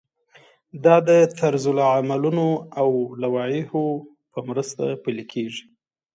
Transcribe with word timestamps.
دا 0.83 0.95
د 1.07 1.09
طرزالعملونو 1.39 2.47
او 2.81 2.89
لوایحو 3.21 3.85
په 4.33 4.39
مرسته 4.49 4.83
پلی 5.03 5.23
کیږي. 5.33 5.63